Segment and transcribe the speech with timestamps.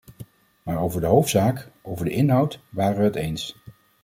[0.63, 3.55] Maar over de hoofdzaak, over de inhoud, waren we het eens.